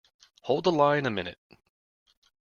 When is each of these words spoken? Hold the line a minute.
Hold 0.45 0.63
the 0.63 0.71
line 0.71 1.05
a 1.05 1.11
minute. 1.11 1.37